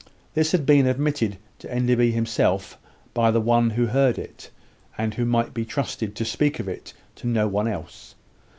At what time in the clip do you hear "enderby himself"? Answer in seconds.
1.71-2.75